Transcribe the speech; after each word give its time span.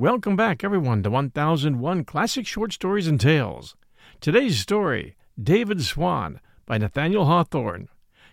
Welcome 0.00 0.34
back, 0.34 0.64
everyone, 0.64 1.02
to 1.02 1.10
1001 1.10 2.06
Classic 2.06 2.46
Short 2.46 2.72
Stories 2.72 3.06
and 3.06 3.20
Tales. 3.20 3.76
Today's 4.18 4.58
story, 4.58 5.14
David 5.38 5.82
Swan, 5.82 6.40
by 6.64 6.78
Nathaniel 6.78 7.26
Hawthorne, 7.26 7.86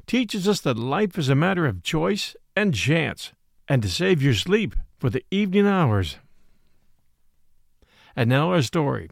teaches 0.05 0.47
us 0.47 0.61
that 0.61 0.77
life 0.79 1.17
is 1.17 1.27
a 1.27 1.35
matter 1.35 1.65
of 1.65 1.83
choice 1.83 2.37
and 2.55 2.73
chance, 2.73 3.33
and 3.67 3.81
to 3.81 3.89
save 3.89 4.21
your 4.21 4.33
sleep 4.33 4.77
for 4.97 5.09
the 5.09 5.25
evening 5.29 5.67
hours. 5.67 6.15
And 8.15 8.29
now 8.29 8.53
our 8.53 8.61
story. 8.61 9.09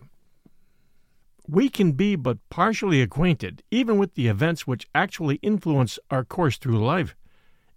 We 1.49 1.67
can 1.67 1.91
be 1.91 2.15
but 2.15 2.37
partially 2.49 3.01
acquainted, 3.01 3.63
even 3.69 3.97
with 3.97 4.13
the 4.13 4.29
events 4.29 4.65
which 4.65 4.87
actually 4.95 5.39
influence 5.41 5.99
our 6.09 6.23
course 6.23 6.55
through 6.55 6.79
life 6.79 7.17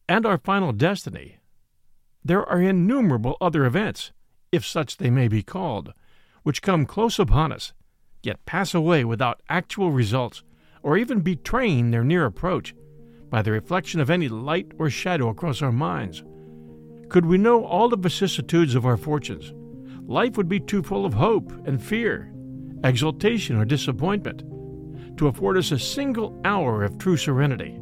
and 0.09 0.25
our 0.25 0.39
final 0.39 0.71
destiny. 0.71 1.39
There 2.25 2.49
are 2.49 2.63
innumerable 2.63 3.37
other 3.41 3.65
events 3.65 4.13
if 4.53 4.67
such 4.67 4.97
they 4.97 5.11
may 5.11 5.29
be 5.29 5.43
called, 5.43 5.93
which 6.43 6.63
come 6.63 6.87
close 6.87 7.19
upon 7.19 7.53
us, 7.53 7.73
yet 8.23 8.45
pass 8.47 8.75
away 8.75 9.05
without 9.05 9.43
actual 9.49 9.91
results, 9.91 10.43
or 10.83 10.97
even 10.97 11.21
betraying 11.21 11.91
their 11.91 12.05
near 12.05 12.25
approach, 12.25 12.75
by 13.31 13.43
the 13.43 13.53
reflection 13.53 14.01
of 14.01 14.11
any 14.11 14.29
light 14.29 14.73
or 14.79 14.89
shadow 14.89 15.29
across 15.29 15.61
our 15.61 15.73
minds. 15.73 16.23
Could 17.09 17.27
we 17.27 17.39
know 17.39 17.65
all 17.65 17.89
the 17.89 17.97
vicissitudes 17.97 18.75
of 18.75 18.87
our 18.87 18.97
fortunes, 18.97 19.53
life 20.09 20.37
would 20.37 20.49
be 20.49 20.61
too 20.61 20.83
full 20.83 21.05
of 21.05 21.15
hope 21.15 21.53
and 21.67 21.83
fear, 21.83 22.33
exultation 22.85 23.57
or 23.57 23.65
disappointment, 23.65 24.43
to 25.19 25.29
afford 25.29 25.57
us 25.59 25.73
a 25.73 25.79
single 25.79 26.41
hour 26.45 26.83
of 26.85 26.97
true 26.99 27.17
serenity. 27.17 27.79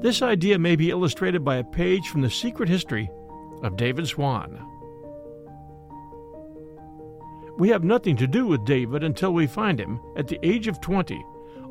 This 0.00 0.22
idea 0.22 0.58
may 0.58 0.76
be 0.76 0.90
illustrated 0.90 1.44
by 1.44 1.56
a 1.56 1.64
page 1.64 2.08
from 2.08 2.22
the 2.22 2.30
secret 2.30 2.68
history 2.68 3.10
of 3.62 3.76
David 3.76 4.06
Swan. 4.06 4.60
We 7.56 7.68
have 7.68 7.84
nothing 7.84 8.16
to 8.16 8.26
do 8.26 8.46
with 8.46 8.64
David 8.64 9.04
until 9.04 9.32
we 9.32 9.46
find 9.46 9.78
him, 9.78 10.00
at 10.16 10.26
the 10.26 10.40
age 10.42 10.66
of 10.66 10.80
20, 10.80 11.24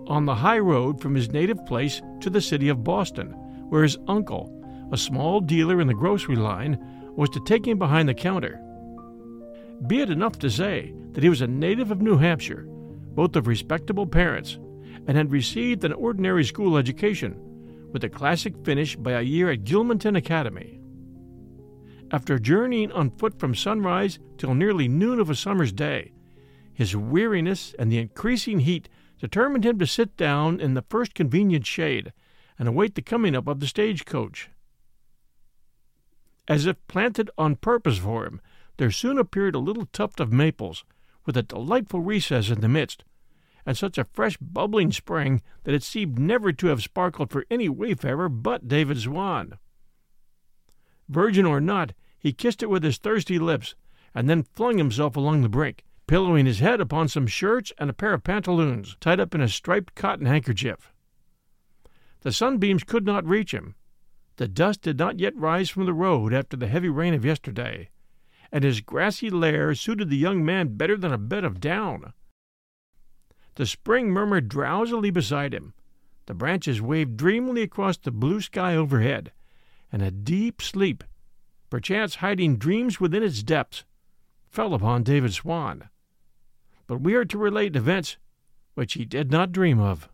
on 0.07 0.25
the 0.25 0.35
high 0.35 0.59
road 0.59 1.01
from 1.01 1.13
his 1.13 1.31
native 1.31 1.65
place 1.65 2.01
to 2.21 2.29
the 2.29 2.41
city 2.41 2.69
of 2.69 2.83
Boston, 2.83 3.31
where 3.69 3.83
his 3.83 3.97
uncle, 4.07 4.49
a 4.91 4.97
small 4.97 5.41
dealer 5.41 5.81
in 5.81 5.87
the 5.87 5.93
grocery 5.93 6.37
line, 6.37 6.79
was 7.15 7.29
to 7.31 7.43
take 7.43 7.67
him 7.67 7.77
behind 7.77 8.07
the 8.07 8.13
counter. 8.13 8.61
Be 9.87 9.99
it 9.99 10.09
enough 10.09 10.39
to 10.39 10.49
say 10.49 10.93
that 11.11 11.23
he 11.23 11.29
was 11.29 11.41
a 11.41 11.47
native 11.47 11.91
of 11.91 12.01
New 12.01 12.17
Hampshire, 12.17 12.65
both 12.67 13.35
of 13.35 13.47
respectable 13.47 14.07
parents, 14.07 14.57
and 15.05 15.17
had 15.17 15.31
received 15.31 15.83
an 15.83 15.93
ordinary 15.93 16.45
school 16.45 16.77
education, 16.77 17.35
with 17.91 18.03
a 18.05 18.09
classic 18.09 18.55
finish 18.63 18.95
by 18.95 19.11
a 19.11 19.21
year 19.21 19.51
at 19.51 19.65
Gilmanton 19.65 20.17
Academy. 20.17 20.79
After 22.13 22.37
journeying 22.37 22.91
on 22.91 23.09
foot 23.09 23.39
from 23.39 23.55
sunrise 23.55 24.19
till 24.37 24.53
nearly 24.53 24.87
noon 24.87 25.19
of 25.19 25.31
a 25.31 25.35
summer's 25.35 25.73
day, 25.73 26.11
his 26.71 26.95
weariness 26.95 27.73
and 27.79 27.91
the 27.91 27.97
increasing 27.97 28.59
heat 28.59 28.87
determined 29.19 29.65
him 29.65 29.79
to 29.79 29.87
sit 29.87 30.15
down 30.15 30.59
in 30.59 30.75
the 30.75 30.83
first 30.83 31.15
convenient 31.15 31.65
shade 31.65 32.13
and 32.59 32.67
await 32.67 32.93
the 32.93 33.01
coming 33.01 33.35
up 33.35 33.47
of 33.47 33.59
the 33.59 33.65
stagecoach. 33.65 34.51
As 36.47 36.67
if 36.67 36.77
planted 36.87 37.31
on 37.35 37.55
purpose 37.55 37.97
for 37.97 38.27
him, 38.27 38.41
there 38.77 38.91
soon 38.91 39.17
appeared 39.17 39.55
a 39.55 39.59
little 39.59 39.87
tuft 39.87 40.19
of 40.19 40.31
maples, 40.31 40.85
with 41.25 41.35
a 41.35 41.41
delightful 41.41 42.01
recess 42.01 42.51
in 42.51 42.61
the 42.61 42.69
midst, 42.69 43.03
and 43.65 43.75
such 43.75 43.97
a 43.97 44.03
fresh 44.13 44.37
bubbling 44.37 44.91
spring 44.91 45.41
that 45.63 45.73
it 45.73 45.81
seemed 45.81 46.19
never 46.19 46.51
to 46.51 46.67
have 46.67 46.83
sparkled 46.83 47.31
for 47.31 47.43
any 47.49 47.69
wayfarer 47.69 48.29
but 48.29 48.67
David 48.67 48.99
Swan. 48.99 49.57
Virgin 51.09 51.45
or 51.45 51.59
not, 51.59 51.93
he 52.17 52.31
kissed 52.33 52.63
it 52.63 52.69
with 52.69 52.83
his 52.83 52.97
thirsty 52.97 53.37
lips, 53.37 53.75
and 54.15 54.29
then 54.29 54.43
flung 54.43 54.77
himself 54.77 55.15
along 55.15 55.41
the 55.41 55.49
brink, 55.49 55.83
pillowing 56.07 56.45
his 56.45 56.59
head 56.59 56.79
upon 56.79 57.07
some 57.07 57.27
shirts 57.27 57.73
and 57.77 57.89
a 57.89 57.93
pair 57.93 58.13
of 58.13 58.23
pantaloons 58.23 58.95
tied 58.99 59.19
up 59.19 59.33
in 59.35 59.41
a 59.41 59.47
striped 59.47 59.95
cotton 59.95 60.25
handkerchief. 60.25 60.93
The 62.21 62.31
sunbeams 62.31 62.83
could 62.83 63.05
not 63.05 63.27
reach 63.27 63.53
him. 63.53 63.75
The 64.37 64.47
dust 64.47 64.81
did 64.81 64.97
not 64.97 65.19
yet 65.19 65.35
rise 65.35 65.69
from 65.69 65.85
the 65.85 65.93
road 65.93 66.33
after 66.33 66.57
the 66.57 66.67
heavy 66.67 66.89
rain 66.89 67.13
of 67.13 67.25
yesterday, 67.25 67.89
and 68.51 68.63
his 68.63 68.81
grassy 68.81 69.29
lair 69.29 69.75
suited 69.75 70.09
the 70.09 70.17
young 70.17 70.43
man 70.45 70.77
better 70.77 70.97
than 70.97 71.11
a 71.11 71.17
bed 71.17 71.43
of 71.43 71.59
down. 71.59 72.13
The 73.55 73.65
spring 73.65 74.09
murmured 74.09 74.47
drowsily 74.47 75.11
beside 75.11 75.53
him. 75.53 75.73
The 76.25 76.33
branches 76.33 76.81
waved 76.81 77.17
dreamily 77.17 77.61
across 77.61 77.97
the 77.97 78.11
blue 78.11 78.41
sky 78.41 78.75
overhead, 78.75 79.31
and 79.93 80.01
a 80.01 80.11
deep 80.11 80.61
sleep 80.61 81.05
perchance 81.73 82.15
hiding 82.15 82.57
dreams 82.57 82.99
within 82.99 83.23
its 83.23 83.41
depths, 83.41 83.83
fell 84.47 84.75
upon 84.75 85.01
David 85.01 85.33
Swan. 85.33 85.89
But 86.85 87.01
we 87.01 87.15
are 87.15 87.25
to 87.25 87.37
relate 87.37 87.75
events 87.75 88.17
which 88.75 88.93
he 88.93 89.05
did 89.05 89.31
not 89.31 89.51
dream 89.51 89.79
of. 89.79 90.07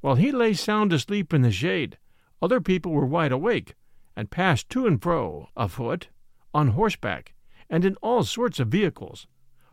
While 0.00 0.14
he 0.14 0.32
lay 0.32 0.54
sound 0.54 0.94
asleep 0.94 1.34
in 1.34 1.42
the 1.42 1.50
shade, 1.50 1.98
other 2.40 2.62
people 2.62 2.92
were 2.92 3.04
wide 3.04 3.30
awake, 3.30 3.74
and 4.16 4.30
passed 4.30 4.70
to 4.70 4.86
and 4.86 5.02
fro, 5.02 5.50
afoot, 5.54 6.08
on 6.54 6.68
horseback, 6.68 7.34
and 7.68 7.84
in 7.84 7.96
all 7.96 8.22
sorts 8.22 8.58
of 8.58 8.68
vehicles, 8.68 9.26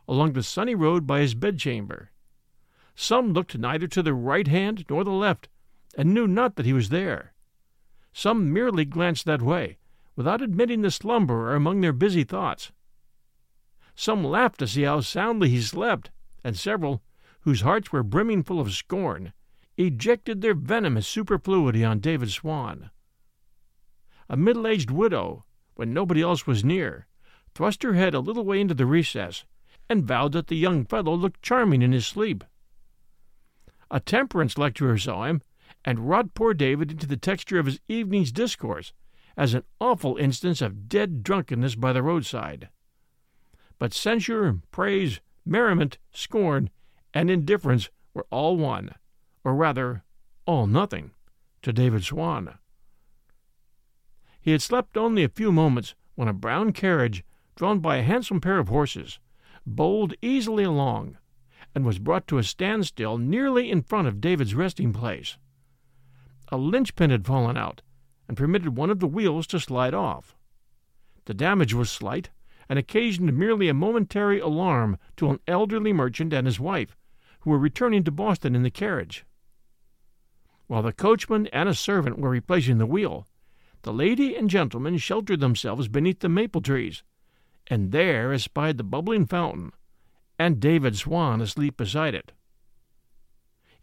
along 0.10 0.34
the 0.34 0.44
sunny 0.44 0.76
road 0.76 1.08
by 1.08 1.22
his 1.22 1.36
bedchamber. 1.36 2.12
Some 2.96 3.32
looked 3.32 3.58
neither 3.58 3.88
to 3.88 4.04
the 4.04 4.14
right 4.14 4.48
hand 4.48 4.84
nor 4.90 5.06
the 5.06 5.12
left, 5.12 5.48
and 5.98 6.14
knew 6.14 6.28
not 6.28 6.58
that 6.58 6.66
he 6.66 6.74
was 6.74 6.90
there. 6.90 7.34
Some 8.18 8.52
merely 8.52 8.84
glanced 8.84 9.26
that 9.26 9.44
way, 9.44 9.78
without 10.16 10.42
admitting 10.42 10.82
the 10.82 10.90
slumberer 10.90 11.54
among 11.56 11.82
their 11.82 11.94
busy 11.94 12.24
thoughts. 12.24 12.72
Some 13.94 14.24
laughed 14.24 14.58
to 14.58 14.68
see 14.68 14.82
how 14.82 15.02
soundly 15.02 15.50
he 15.50 15.62
slept, 15.62 16.10
and 16.44 16.58
several, 16.58 17.04
whose 17.42 17.62
hearts 17.62 17.92
were 17.92 18.02
brimming 18.02 18.42
full 18.42 18.60
of 18.60 18.74
scorn, 18.74 19.34
ejected 19.78 20.42
their 20.42 20.56
venomous 20.56 21.08
superfluity 21.08 21.86
on 21.86 22.00
David 22.00 22.32
Swan. 22.32 22.90
A 24.28 24.36
middle 24.36 24.66
aged 24.66 24.90
widow, 24.90 25.46
when 25.76 25.94
nobody 25.94 26.24
else 26.24 26.48
was 26.48 26.66
near, 26.66 27.06
thrust 27.54 27.84
her 27.84 27.94
head 27.94 28.16
a 28.16 28.20
little 28.20 28.46
way 28.46 28.60
into 28.60 28.74
the 28.74 28.88
recess, 28.88 29.46
and 29.88 30.08
vowed 30.08 30.32
that 30.32 30.48
the 30.48 30.58
young 30.58 30.86
fellow 30.86 31.14
looked 31.14 31.44
charming 31.44 31.84
in 31.84 31.92
his 31.92 32.08
sleep. 32.08 32.44
A 33.92 34.00
temperance 34.00 34.58
lecturer 34.58 34.98
saw 34.98 35.26
him, 35.26 35.40
and 35.88 36.10
wrought 36.10 36.34
poor 36.34 36.54
David 36.54 36.92
into 36.92 37.08
the 37.08 37.16
texture 37.16 37.60
of 37.60 37.66
his 37.66 37.80
evening's 37.88 38.34
discourse 38.34 38.92
as 39.38 39.54
an 39.54 39.64
awful 39.80 40.18
instance 40.18 40.62
of 40.62 40.90
dead 40.90 41.24
drunkenness 41.24 41.76
by 41.76 41.94
the 41.94 42.04
roadside. 42.04 42.68
But 43.80 43.94
censure, 43.94 44.60
praise, 44.70 45.22
merriment, 45.46 45.98
scorn, 46.12 46.72
and 47.14 47.32
indifference 47.32 47.90
were 48.14 48.28
all 48.30 48.58
one, 48.58 48.96
or 49.46 49.56
rather, 49.56 50.04
all 50.46 50.68
nothing, 50.68 51.12
to 51.62 51.72
David 51.72 52.04
Swan. 52.04 52.58
He 54.42 54.52
had 54.52 54.62
slept 54.62 54.98
only 54.98 55.24
a 55.24 55.30
few 55.30 55.54
moments 55.54 55.96
when 56.16 56.28
a 56.28 56.34
brown 56.34 56.74
carriage, 56.74 57.24
drawn 57.56 57.80
by 57.80 57.96
a 57.96 58.04
handsome 58.04 58.42
pair 58.42 58.60
of 58.60 58.68
horses, 58.68 59.20
bowled 59.66 60.16
easily 60.22 60.66
along, 60.66 61.18
and 61.74 61.86
was 61.86 61.98
brought 61.98 62.28
to 62.28 62.40
a 62.40 62.44
standstill 62.44 63.18
nearly 63.18 63.72
in 63.72 63.82
front 63.82 64.10
of 64.10 64.20
David's 64.20 64.54
resting 64.54 64.92
place. 64.92 65.38
A 66.50 66.58
linchpin 66.58 67.10
had 67.10 67.26
fallen 67.26 67.58
out, 67.58 67.82
and 68.28 68.38
permitted 68.38 68.78
one 68.78 68.90
of 68.90 69.00
the 69.00 69.08
wheels 69.08 69.48
to 69.48 69.60
slide 69.60 69.94
off. 69.94 70.36
The 71.26 71.34
damage 71.34 71.74
was 71.74 71.90
slight, 71.90 72.30
and 72.70 72.80
occasioned 72.80 73.38
merely 73.38 73.68
a 73.68 73.74
momentary 73.74 74.40
alarm 74.40 74.98
to 75.18 75.30
an 75.30 75.40
elderly 75.48 75.92
merchant 75.92 76.34
and 76.34 76.48
his 76.48 76.60
wife, 76.60 76.96
who 77.42 77.50
were 77.50 77.60
returning 77.60 78.04
to 78.06 78.12
Boston 78.12 78.56
in 78.56 78.64
the 78.64 78.72
carriage. 78.72 79.26
While 80.68 80.84
the 80.84 80.94
coachman 80.94 81.48
and 81.48 81.68
a 81.68 81.74
servant 81.74 82.18
were 82.18 82.30
replacing 82.30 82.78
the 82.78 82.86
wheel, 82.86 83.28
the 83.84 83.94
lady 83.94 84.36
and 84.36 84.50
gentleman 84.50 84.98
sheltered 84.98 85.40
themselves 85.40 85.88
beneath 85.88 86.20
the 86.20 86.30
maple 86.30 86.62
trees, 86.62 87.04
and 87.68 87.92
there 87.92 88.34
espied 88.34 88.78
the 88.78 88.84
bubbling 88.84 89.26
fountain, 89.26 89.72
and 90.40 90.60
David 90.60 90.98
Swan 90.98 91.42
asleep 91.42 91.78
beside 91.78 92.16
it. 92.16 92.32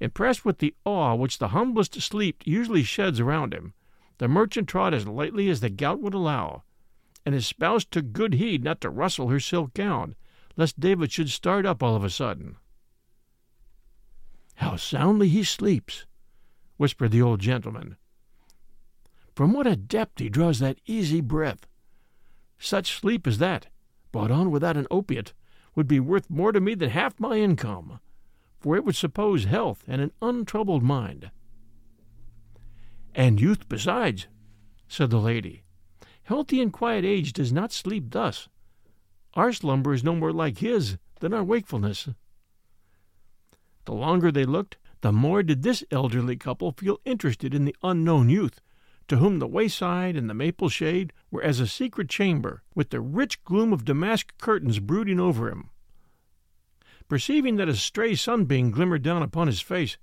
Impressed 0.04 0.44
with 0.44 0.58
the 0.58 0.74
awe 0.84 1.14
which 1.14 1.38
the 1.38 1.48
humblest 1.48 1.98
sleep 2.02 2.42
usually 2.44 2.82
sheds 2.82 3.20
around 3.20 3.54
him, 3.54 3.72
the 4.18 4.28
merchant 4.28 4.68
trod 4.68 4.92
as 4.92 5.08
lightly 5.08 5.48
as 5.48 5.60
the 5.60 5.70
gout 5.70 5.98
would 5.98 6.12
allow, 6.12 6.62
and 7.24 7.34
his 7.34 7.46
spouse 7.46 7.86
took 7.86 8.12
good 8.12 8.34
heed 8.34 8.62
not 8.62 8.82
to 8.82 8.90
rustle 8.90 9.28
her 9.28 9.40
silk 9.40 9.72
gown, 9.72 10.14
lest 10.58 10.78
David 10.78 11.10
should 11.10 11.30
start 11.30 11.64
up 11.64 11.82
all 11.82 11.96
of 11.96 12.04
a 12.04 12.10
sudden. 12.10 12.58
How 14.56 14.76
soundly 14.76 15.30
he 15.30 15.42
sleeps, 15.42 16.04
whispered 16.76 17.10
the 17.10 17.22
old 17.22 17.40
gentleman. 17.40 17.96
From 19.34 19.54
what 19.54 19.66
a 19.66 19.74
depth 19.74 20.18
he 20.18 20.28
draws 20.28 20.58
that 20.58 20.82
easy 20.84 21.22
breath! 21.22 21.66
Such 22.58 23.00
sleep 23.00 23.26
as 23.26 23.38
that, 23.38 23.68
bought 24.12 24.30
on 24.30 24.50
without 24.50 24.76
an 24.76 24.86
opiate, 24.90 25.32
would 25.74 25.88
be 25.88 25.98
worth 25.98 26.28
more 26.28 26.52
to 26.52 26.60
me 26.60 26.74
than 26.74 26.90
half 26.90 27.18
my 27.18 27.38
income, 27.38 28.00
for 28.64 28.76
it 28.76 28.84
would 28.86 28.96
suppose 28.96 29.44
health 29.44 29.84
and 29.86 30.00
an 30.00 30.10
untroubled 30.22 30.82
mind. 30.82 31.30
And 33.14 33.38
youth 33.38 33.68
besides, 33.68 34.26
said 34.88 35.10
the 35.10 35.18
lady. 35.18 35.64
Healthy 36.22 36.62
and 36.62 36.72
quiet 36.72 37.04
age 37.04 37.34
does 37.34 37.52
not 37.52 37.72
sleep 37.72 38.04
thus. 38.08 38.48
Our 39.34 39.52
slumber 39.52 39.92
is 39.92 40.02
no 40.02 40.14
more 40.14 40.32
like 40.32 40.60
his 40.60 40.96
than 41.20 41.34
our 41.34 41.44
wakefulness. 41.44 42.08
The 43.84 43.92
longer 43.92 44.32
they 44.32 44.46
looked, 44.46 44.78
the 45.02 45.12
more 45.12 45.42
did 45.42 45.62
this 45.62 45.84
elderly 45.90 46.36
couple 46.36 46.72
feel 46.72 47.00
interested 47.04 47.54
in 47.54 47.66
the 47.66 47.76
unknown 47.82 48.30
youth, 48.30 48.62
to 49.08 49.18
whom 49.18 49.40
the 49.40 49.46
wayside 49.46 50.16
and 50.16 50.30
the 50.30 50.32
maple 50.32 50.70
shade 50.70 51.12
were 51.30 51.42
as 51.42 51.60
a 51.60 51.66
secret 51.66 52.08
chamber, 52.08 52.62
with 52.74 52.88
the 52.88 53.02
rich 53.02 53.44
gloom 53.44 53.74
of 53.74 53.84
damask 53.84 54.32
curtains 54.38 54.78
brooding 54.78 55.20
over 55.20 55.50
him. 55.50 55.68
Perceiving 57.08 57.56
that 57.56 57.68
a 57.68 57.76
stray 57.76 58.14
sunbeam 58.14 58.70
glimmered 58.70 59.02
down 59.02 59.22
upon 59.22 59.46
his 59.46 59.60
face, 59.60 59.98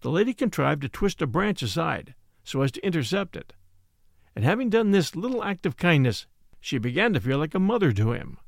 the 0.00 0.10
lady 0.10 0.34
contrived 0.34 0.82
to 0.82 0.88
twist 0.88 1.22
a 1.22 1.26
branch 1.26 1.62
aside, 1.62 2.14
so 2.42 2.62
as 2.62 2.72
to 2.72 2.84
intercept 2.84 3.36
it, 3.36 3.52
and 4.34 4.44
having 4.44 4.70
done 4.70 4.90
this 4.90 5.14
little 5.14 5.44
act 5.44 5.66
of 5.66 5.76
kindness, 5.76 6.26
she 6.60 6.78
began 6.78 7.12
to 7.12 7.20
feel 7.20 7.38
like 7.38 7.54
a 7.54 7.60
mother 7.60 7.92
to 7.92 8.12
him. 8.12 8.38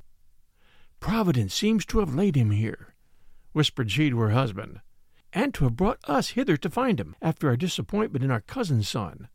Providence 1.00 1.54
seems 1.54 1.84
to 1.86 1.98
have 1.98 2.14
laid 2.14 2.36
him 2.36 2.50
here, 2.50 2.94
whispered 3.52 3.90
she 3.90 4.10
to 4.10 4.18
her 4.18 4.30
husband, 4.30 4.80
and 5.32 5.54
to 5.54 5.64
have 5.64 5.76
brought 5.76 5.98
us 6.04 6.30
hither 6.30 6.56
to 6.56 6.70
find 6.70 7.00
him 7.00 7.16
after 7.20 7.48
our 7.48 7.56
disappointment 7.56 8.24
in 8.24 8.30
our 8.30 8.40
cousin's 8.40 8.88
son. 8.88 9.28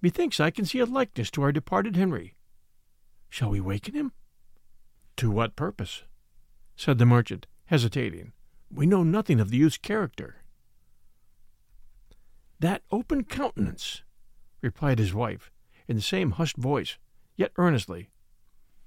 Methinks 0.00 0.40
I 0.40 0.50
can 0.50 0.64
see 0.64 0.80
a 0.80 0.86
likeness 0.86 1.30
to 1.32 1.42
our 1.42 1.52
departed 1.52 1.96
Henry. 1.96 2.34
Shall 3.28 3.50
we 3.50 3.60
waken 3.60 3.94
him? 3.94 4.12
To 5.16 5.30
what 5.30 5.56
purpose? 5.56 6.04
said 6.76 6.98
the 6.98 7.06
merchant, 7.06 7.46
hesitating. 7.66 8.32
We 8.72 8.86
know 8.86 9.02
nothing 9.02 9.40
of 9.40 9.50
the 9.50 9.56
youth's 9.56 9.78
character. 9.78 10.36
That 12.60 12.82
open 12.90 13.24
countenance, 13.24 14.02
replied 14.60 14.98
his 14.98 15.14
wife, 15.14 15.50
in 15.86 15.96
the 15.96 16.02
same 16.02 16.32
hushed 16.32 16.56
voice, 16.56 16.98
yet 17.36 17.52
earnestly. 17.56 18.10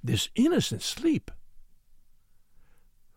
This 0.03 0.29
innocent 0.35 0.81
sleep. 0.81 1.31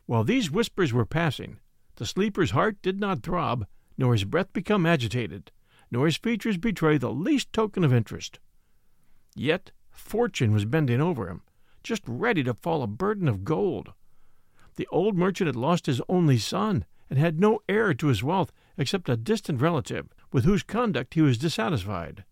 While 0.07 0.25
these 0.25 0.51
whispers 0.51 0.93
were 0.93 1.07
passing, 1.07 1.61
the 1.97 2.07
sleeper's 2.07 2.51
heart 2.51 2.83
did 2.83 2.99
not 3.01 3.23
throb, 3.23 3.67
nor 3.97 4.13
his 4.13 4.25
breath 4.25 4.53
become 4.53 4.87
agitated, 4.87 5.53
nor 5.91 6.07
his 6.07 6.17
features 6.17 6.57
betray 6.57 6.99
the 6.99 7.13
least 7.13 7.53
token 7.53 7.85
of 7.85 7.93
interest. 7.93 8.39
Yet 9.35 9.71
fortune 9.91 10.53
was 10.53 10.65
bending 10.65 11.01
over 11.01 11.29
him, 11.29 11.43
just 11.83 12.03
ready 12.07 12.43
to 12.45 12.55
fall 12.55 12.83
a 12.83 12.87
burden 12.87 13.29
of 13.29 13.45
gold. 13.45 13.93
The 14.81 14.89
old 14.91 15.15
merchant 15.15 15.47
had 15.47 15.57
lost 15.57 15.85
his 15.85 16.01
only 16.09 16.39
son, 16.39 16.87
and 17.11 17.19
had 17.19 17.39
no 17.39 17.61
heir 17.69 17.93
to 17.93 18.07
his 18.07 18.23
wealth 18.23 18.51
except 18.79 19.11
a 19.11 19.17
distant 19.19 19.61
relative, 19.61 20.09
with 20.33 20.47
whose 20.47 20.63
conduct 20.63 21.13
he 21.13 21.21
was 21.21 21.37
dissatisfied. 21.37 22.25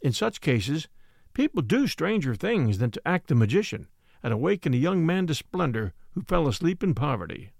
In 0.00 0.12
such 0.12 0.40
cases, 0.40 0.86
people 1.34 1.60
do 1.60 1.88
stranger 1.88 2.36
things 2.36 2.78
than 2.78 2.92
to 2.92 3.02
act 3.04 3.26
the 3.26 3.34
magician 3.34 3.88
and 4.22 4.32
awaken 4.32 4.74
a 4.74 4.76
young 4.76 5.04
man 5.04 5.26
to 5.26 5.34
splendor 5.34 5.92
who 6.12 6.22
fell 6.22 6.46
asleep 6.46 6.84
in 6.84 6.94
poverty. 6.94 7.50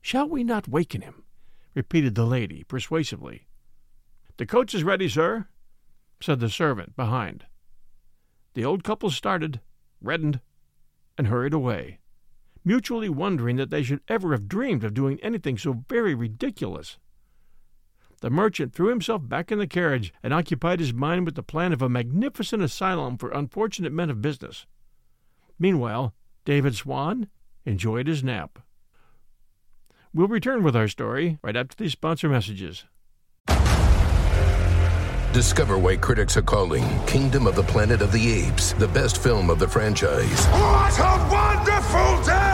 Shall 0.00 0.28
we 0.28 0.44
not 0.44 0.68
waken 0.68 1.00
him? 1.00 1.24
repeated 1.74 2.14
the 2.14 2.24
lady 2.24 2.62
persuasively. 2.62 3.48
The 4.36 4.46
coach 4.46 4.72
is 4.72 4.84
ready, 4.84 5.08
sir, 5.08 5.48
said 6.20 6.38
the 6.38 6.48
servant 6.48 6.94
behind. 6.94 7.46
The 8.52 8.64
old 8.64 8.84
couple 8.84 9.10
started, 9.10 9.60
reddened, 10.00 10.38
and 11.18 11.26
hurried 11.26 11.54
away, 11.54 11.98
mutually 12.64 13.08
wondering 13.08 13.56
that 13.56 13.70
they 13.70 13.82
should 13.82 14.00
ever 14.08 14.32
have 14.32 14.48
dreamed 14.48 14.84
of 14.84 14.94
doing 14.94 15.18
anything 15.22 15.58
so 15.58 15.84
very 15.88 16.14
ridiculous. 16.14 16.98
The 18.20 18.30
merchant 18.30 18.72
threw 18.72 18.88
himself 18.88 19.28
back 19.28 19.52
in 19.52 19.58
the 19.58 19.66
carriage 19.66 20.12
and 20.22 20.32
occupied 20.32 20.80
his 20.80 20.94
mind 20.94 21.26
with 21.26 21.34
the 21.34 21.42
plan 21.42 21.72
of 21.72 21.82
a 21.82 21.88
magnificent 21.88 22.62
asylum 22.62 23.18
for 23.18 23.30
unfortunate 23.30 23.92
men 23.92 24.08
of 24.08 24.22
business. 24.22 24.66
Meanwhile, 25.58 26.14
David 26.44 26.74
Swan 26.74 27.28
enjoyed 27.66 28.06
his 28.06 28.24
nap. 28.24 28.58
We'll 30.14 30.28
return 30.28 30.62
with 30.62 30.76
our 30.76 30.88
story 30.88 31.38
right 31.42 31.56
after 31.56 31.76
these 31.76 31.92
sponsor 31.92 32.28
messages. 32.28 32.84
Discover 35.34 35.78
why 35.78 35.96
critics 35.96 36.36
are 36.36 36.42
calling 36.42 36.84
Kingdom 37.06 37.48
of 37.48 37.56
the 37.56 37.64
Planet 37.64 38.00
of 38.00 38.12
the 38.12 38.32
Apes 38.32 38.72
the 38.74 38.86
best 38.86 39.20
film 39.20 39.50
of 39.50 39.58
the 39.58 39.66
franchise. 39.66 40.46
What 40.46 40.96
a 41.00 41.28
wonderful 41.28 42.22
day! 42.24 42.53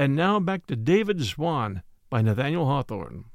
And 0.00 0.16
now 0.16 0.40
back 0.40 0.66
to 0.68 0.76
David 0.76 1.22
Swan 1.22 1.82
by 2.08 2.22
Nathaniel 2.22 2.64
Hawthorne. 2.64 3.26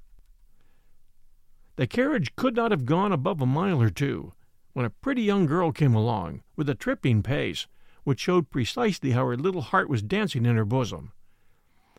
The 1.76 1.86
carriage 1.86 2.36
could 2.36 2.56
not 2.56 2.72
have 2.72 2.88
gone 2.88 3.12
above 3.12 3.40
a 3.40 3.46
mile 3.46 3.80
or 3.80 3.92
two 3.92 4.34
when 4.74 4.84
a 4.84 4.90
pretty 4.90 5.22
young 5.22 5.46
girl 5.46 5.72
came 5.72 5.94
along 5.94 6.42
with 6.56 6.68
a 6.68 6.74
tripping 6.74 7.22
pace 7.22 7.68
which 8.04 8.20
showed 8.20 8.50
precisely 8.50 9.12
how 9.12 9.28
her 9.28 9.38
little 9.38 9.62
heart 9.62 9.90
was 9.90 10.02
dancing 10.02 10.44
in 10.44 10.56
her 10.56 10.66
bosom. 10.66 11.12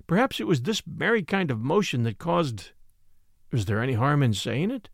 Perhaps 0.09 0.41
it 0.41 0.49
was 0.49 0.63
this 0.63 0.83
merry 0.85 1.23
kind 1.23 1.53
of 1.53 1.61
motion 1.61 2.03
that 2.03 2.19
caused 2.19 2.73
is 3.53 3.67
there 3.67 3.81
any 3.81 3.95
harm 3.95 4.21
in 4.21 4.35
saying 4.35 4.73
it? 4.73 4.89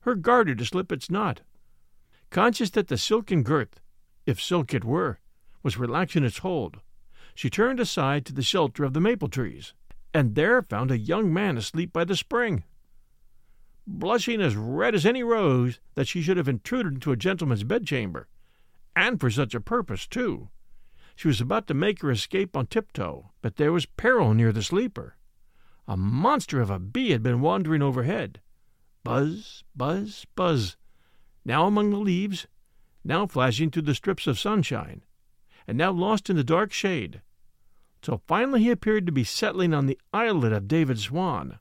Her 0.00 0.14
garter 0.14 0.54
to 0.54 0.64
slip 0.64 0.90
its 0.90 1.10
knot. 1.10 1.42
Conscious 2.30 2.70
that 2.70 2.88
the 2.88 2.96
silken 2.96 3.42
girth, 3.42 3.82
if 4.24 4.40
silk 4.40 4.72
it 4.72 4.82
were, 4.82 5.18
was 5.62 5.76
relaxing 5.76 6.24
its 6.24 6.38
hold, 6.38 6.80
she 7.34 7.50
turned 7.50 7.80
aside 7.80 8.24
to 8.26 8.32
the 8.32 8.42
shelter 8.42 8.84
of 8.84 8.92
the 8.92 9.00
maple 9.00 9.28
trees, 9.28 9.74
and 10.12 10.34
there 10.34 10.62
found 10.62 10.90
a 10.90 10.98
young 10.98 11.32
man 11.32 11.56
asleep 11.56 11.92
by 11.92 12.04
the 12.04 12.16
spring. 12.16 12.64
Blushing 13.86 14.40
as 14.40 14.56
red 14.56 14.94
as 14.94 15.06
any 15.06 15.22
rose 15.22 15.80
that 15.94 16.08
she 16.08 16.22
should 16.22 16.36
have 16.36 16.48
intruded 16.48 16.94
into 16.94 17.12
a 17.12 17.16
gentleman's 17.16 17.64
bedchamber, 17.64 18.28
and 18.94 19.20
for 19.20 19.30
such 19.30 19.54
a 19.54 19.60
purpose, 19.60 20.06
too. 20.06 20.48
She 21.16 21.28
was 21.28 21.40
about 21.40 21.66
to 21.66 21.74
make 21.74 22.02
her 22.02 22.10
escape 22.10 22.56
on 22.56 22.66
tiptoe, 22.66 23.30
but 23.42 23.56
there 23.56 23.72
was 23.72 23.86
peril 23.86 24.34
near 24.34 24.52
the 24.52 24.62
sleeper. 24.62 25.16
A 25.86 25.96
monster 25.96 26.60
of 26.60 26.70
a 26.70 26.78
bee 26.78 27.10
had 27.10 27.22
been 27.22 27.40
wandering 27.40 27.82
overhead. 27.82 28.40
Buzz, 29.02 29.64
buzz, 29.74 30.26
buzz, 30.34 30.76
now 31.44 31.66
among 31.66 31.90
the 31.90 31.96
leaves, 31.96 32.46
now 33.02 33.26
flashing 33.26 33.70
through 33.70 33.82
the 33.82 33.94
strips 33.94 34.26
of 34.26 34.38
sunshine, 34.38 35.02
and 35.70 35.78
now 35.78 35.92
lost 35.92 36.28
in 36.28 36.34
the 36.34 36.42
dark 36.42 36.72
shade, 36.72 37.22
till 38.02 38.20
finally 38.26 38.64
he 38.64 38.72
appeared 38.72 39.06
to 39.06 39.12
be 39.12 39.22
settling 39.22 39.72
on 39.72 39.86
the 39.86 39.96
eyelid 40.12 40.52
of 40.52 40.66
David 40.66 40.98
Swan. 40.98 41.60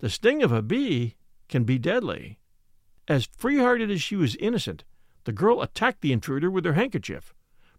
The 0.00 0.10
sting 0.10 0.42
of 0.42 0.52
a 0.52 0.60
bee 0.60 1.14
can 1.48 1.64
be 1.64 1.78
deadly. 1.78 2.38
As 3.08 3.30
free 3.34 3.56
hearted 3.56 3.90
as 3.90 4.02
she 4.02 4.14
was 4.14 4.36
innocent, 4.36 4.84
the 5.24 5.32
girl 5.32 5.62
attacked 5.62 6.02
the 6.02 6.12
intruder 6.12 6.50
with 6.50 6.66
her 6.66 6.74
handkerchief, 6.74 7.32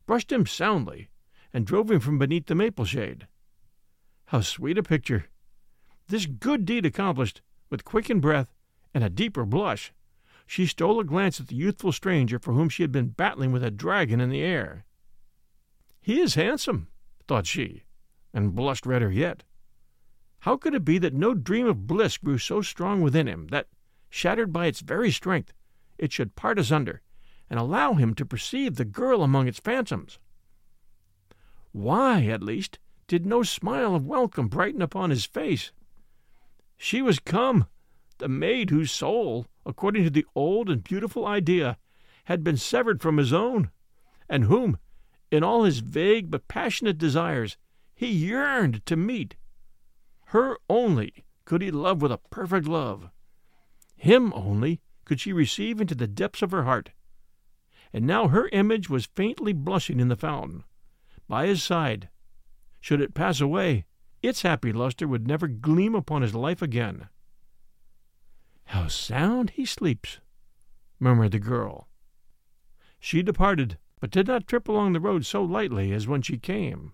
brushed 0.08 0.32
him 0.32 0.48
soundly, 0.48 1.10
and 1.54 1.68
drove 1.68 1.92
him 1.92 2.00
from 2.00 2.18
beneath 2.18 2.48
the 2.48 2.56
maple 2.56 2.86
shade. 2.86 3.28
How 4.26 4.42
sweet 4.42 4.80
a 4.80 4.84
picture! 4.84 5.26
This 6.08 6.26
good 6.26 6.66
deed 6.66 6.88
accomplished, 6.88 7.44
with 7.70 7.86
quickened 7.86 8.24
breath 8.24 8.52
and 8.96 9.04
a 9.04 9.12
deeper 9.12 9.46
blush, 9.46 9.94
she 10.48 10.66
stole 10.66 11.00
a 11.00 11.04
glance 11.04 11.40
at 11.40 11.50
the 11.50 11.56
youthful 11.56 11.92
stranger 11.92 12.40
for 12.40 12.54
whom 12.54 12.68
she 12.68 12.82
had 12.82 12.92
been 12.92 13.10
battling 13.10 13.52
with 13.52 13.64
a 13.64 13.70
dragon 13.70 14.20
in 14.20 14.32
the 14.32 14.42
air. 14.42 14.86
He 16.08 16.22
is 16.22 16.36
handsome, 16.36 16.88
thought 17.28 17.46
she, 17.46 17.84
and 18.34 18.56
blushed 18.56 18.86
redder 18.86 19.12
yet. 19.12 19.44
How 20.40 20.56
could 20.56 20.74
it 20.74 20.86
be 20.86 21.00
that 21.00 21.14
no 21.14 21.34
dream 21.34 21.68
of 21.68 21.86
bliss 21.86 22.18
grew 22.18 22.38
so 22.38 22.62
strong 22.62 23.02
within 23.02 23.28
him 23.28 23.48
that, 23.48 23.68
shattered 24.10 24.54
by 24.54 24.68
its 24.68 24.80
very 24.80 25.12
strength, 25.12 25.52
it 25.98 26.14
should 26.14 26.38
part 26.38 26.60
asunder 26.60 27.02
and 27.50 27.60
allow 27.60 27.96
him 27.96 28.14
to 28.14 28.26
perceive 28.26 28.76
the 28.76 28.86
girl 28.86 29.22
among 29.22 29.50
its 29.50 29.60
phantoms? 29.60 30.18
Why, 31.74 32.26
at 32.28 32.42
least, 32.42 32.80
did 33.08 33.26
no 33.26 33.44
smile 33.44 33.94
of 33.94 34.06
welcome 34.06 34.48
brighten 34.48 34.82
upon 34.82 35.10
his 35.10 35.26
face? 35.26 35.74
She 36.78 37.02
was 37.02 37.20
come, 37.20 37.66
the 38.20 38.30
maid 38.30 38.70
whose 38.70 38.94
soul, 38.94 39.48
according 39.66 40.06
to 40.06 40.10
the 40.10 40.26
old 40.36 40.70
and 40.70 40.82
beautiful 40.82 41.26
idea, 41.26 41.78
had 42.24 42.46
been 42.46 42.56
severed 42.56 43.02
from 43.02 43.18
his 43.18 43.34
own, 43.34 43.72
and 44.30 44.46
whom, 44.46 44.78
in 45.32 45.44
all 45.44 45.64
his 45.64 45.80
vague 45.80 46.32
but 46.32 46.48
passionate 46.48 46.98
desires, 46.98 47.58
he 47.96 48.08
yearned 48.08 48.86
to 48.86 48.96
meet. 48.96 49.36
Her 50.28 50.58
only 50.70 51.26
could 51.46 51.62
he 51.62 51.72
love 51.72 52.02
with 52.02 52.12
a 52.12 52.20
perfect 52.30 52.68
love. 52.68 53.10
Him 53.96 54.34
only 54.34 54.82
could 55.06 55.20
she 55.20 55.34
receive 55.34 55.82
into 55.82 55.96
the 55.96 56.08
depths 56.08 56.42
of 56.42 56.52
her 56.52 56.64
heart. 56.64 56.92
And 57.94 58.06
now 58.06 58.28
her 58.28 58.50
image 58.50 58.90
was 58.90 59.06
faintly 59.16 59.54
blushing 59.54 60.00
in 60.00 60.10
the 60.10 60.16
fountain. 60.16 60.64
By 61.28 61.48
his 61.48 61.64
side. 61.64 62.10
Should 62.80 63.02
it 63.02 63.14
pass 63.14 63.42
away, 63.42 63.86
its 64.22 64.42
happy 64.42 64.72
luster 64.72 65.08
would 65.08 65.28
never 65.28 65.48
gleam 65.48 65.96
upon 65.96 66.22
his 66.22 66.36
life 66.36 66.62
again. 66.62 67.10
How 68.66 68.88
sound 68.88 69.52
he 69.52 69.66
sleeps, 69.66 70.20
murmured 71.00 71.32
the 71.32 71.40
girl. 71.40 71.88
She 73.00 73.24
departed, 73.24 73.78
but 74.00 74.12
did 74.12 74.28
not 74.28 74.48
trip 74.48 74.68
along 74.68 74.94
the 74.94 75.00
road 75.00 75.26
so 75.26 75.44
lightly 75.44 75.92
as 75.92 76.08
when 76.08 76.22
she 76.22 76.38
came. 76.38 76.94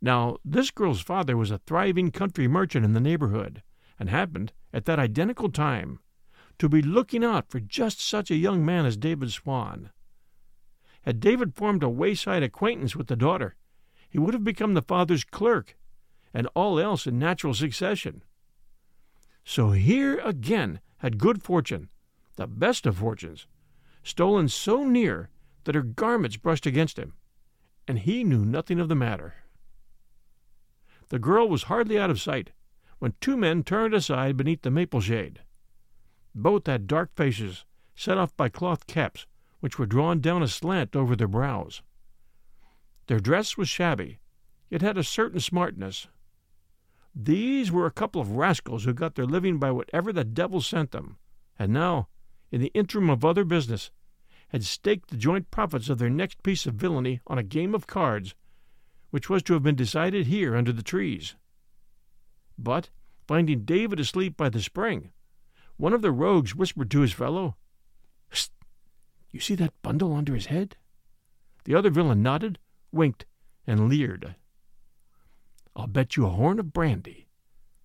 Now, 0.00 0.38
this 0.44 0.70
girl's 0.70 1.00
father 1.00 1.36
was 1.36 1.50
a 1.50 1.58
thriving 1.58 2.10
country 2.10 2.48
merchant 2.48 2.84
in 2.84 2.92
the 2.92 3.00
neighborhood, 3.00 3.62
and 3.98 4.08
happened, 4.10 4.52
at 4.72 4.84
that 4.86 4.98
identical 4.98 5.50
time, 5.50 6.00
to 6.58 6.68
be 6.68 6.82
looking 6.82 7.24
out 7.24 7.48
for 7.50 7.60
just 7.60 8.00
such 8.00 8.30
a 8.30 8.36
young 8.36 8.64
man 8.64 8.84
as 8.84 8.96
David 8.96 9.30
Swan. 9.30 9.90
Had 11.02 11.20
David 11.20 11.54
formed 11.54 11.82
a 11.82 11.88
wayside 11.88 12.42
acquaintance 12.42 12.96
with 12.96 13.06
the 13.06 13.16
daughter, 13.16 13.56
he 14.08 14.18
would 14.18 14.34
have 14.34 14.44
become 14.44 14.74
the 14.74 14.82
father's 14.82 15.24
clerk, 15.24 15.76
and 16.34 16.48
all 16.54 16.78
else 16.78 17.06
in 17.06 17.18
natural 17.18 17.54
succession. 17.54 18.22
So 19.44 19.70
here 19.70 20.18
again 20.18 20.80
had 20.98 21.18
good 21.18 21.42
fortune, 21.42 21.88
the 22.36 22.46
best 22.46 22.86
of 22.86 22.98
fortunes, 22.98 23.46
stolen 24.02 24.48
so 24.48 24.84
near 24.84 25.30
that 25.64 25.74
her 25.74 25.82
garments 25.82 26.36
brushed 26.36 26.66
against 26.66 26.98
him, 26.98 27.14
and 27.86 28.00
he 28.00 28.24
knew 28.24 28.44
nothing 28.44 28.80
of 28.80 28.88
the 28.88 28.94
matter. 28.94 29.34
The 31.08 31.18
girl 31.18 31.48
was 31.48 31.64
hardly 31.64 31.98
out 31.98 32.10
of 32.10 32.20
sight 32.20 32.52
when 32.98 33.14
two 33.20 33.36
men 33.36 33.64
turned 33.64 33.94
aside 33.94 34.36
beneath 34.36 34.62
the 34.62 34.70
maple 34.70 35.00
shade. 35.00 35.40
Both 36.34 36.66
had 36.66 36.86
dark 36.86 37.14
faces, 37.14 37.64
set 37.94 38.16
off 38.16 38.36
by 38.36 38.48
cloth 38.48 38.86
caps, 38.86 39.26
which 39.60 39.78
were 39.78 39.86
drawn 39.86 40.20
down 40.20 40.42
aslant 40.42 40.96
over 40.96 41.14
their 41.14 41.28
brows. 41.28 41.82
Their 43.06 43.20
dress 43.20 43.56
was 43.56 43.68
shabby, 43.68 44.20
yet 44.70 44.82
had 44.82 44.96
a 44.96 45.04
certain 45.04 45.40
smartness. 45.40 46.08
These 47.14 47.70
were 47.70 47.86
a 47.86 47.90
couple 47.90 48.20
of 48.20 48.32
rascals 48.32 48.84
who 48.84 48.94
got 48.94 49.16
their 49.16 49.26
living 49.26 49.58
by 49.58 49.70
whatever 49.70 50.12
the 50.12 50.24
devil 50.24 50.60
sent 50.60 50.92
them, 50.92 51.18
and 51.58 51.72
now, 51.72 52.08
in 52.52 52.60
the 52.60 52.70
interim 52.74 53.10
of 53.10 53.24
other 53.24 53.44
business, 53.44 53.90
had 54.48 54.62
staked 54.62 55.08
the 55.08 55.16
joint 55.16 55.50
profits 55.50 55.88
of 55.88 55.98
their 55.98 56.10
next 56.10 56.42
piece 56.42 56.66
of 56.66 56.74
villainy 56.74 57.20
on 57.26 57.38
a 57.38 57.42
game 57.42 57.74
of 57.74 57.86
cards, 57.86 58.34
which 59.10 59.30
was 59.30 59.42
to 59.42 59.54
have 59.54 59.62
been 59.62 59.74
decided 59.74 60.26
here 60.26 60.54
under 60.54 60.72
the 60.72 60.82
trees. 60.82 61.34
But, 62.58 62.90
finding 63.26 63.64
David 63.64 63.98
asleep 63.98 64.36
by 64.36 64.50
the 64.50 64.60
spring, 64.60 65.10
one 65.78 65.94
of 65.94 66.02
the 66.02 66.12
rogues 66.12 66.54
whispered 66.54 66.90
to 66.90 67.00
his 67.00 67.12
fellow, 67.12 67.56
Hist! 68.28 68.52
You 69.30 69.40
see 69.40 69.54
that 69.54 69.80
bundle 69.80 70.14
under 70.14 70.34
his 70.34 70.46
head? 70.46 70.76
The 71.64 71.74
other 71.74 71.90
villain 71.90 72.22
nodded, 72.22 72.58
winked, 72.92 73.24
and 73.66 73.88
leered. 73.88 74.34
I'll 75.74 75.86
bet 75.86 76.16
you 76.16 76.26
a 76.26 76.30
horn 76.30 76.58
of 76.58 76.74
brandy, 76.74 77.28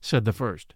said 0.02 0.26
the 0.26 0.34
first, 0.34 0.74